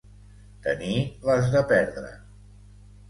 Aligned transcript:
Tenir 0.67 0.95
les 1.31 1.53
de 1.57 1.63
perdre. 1.73 2.11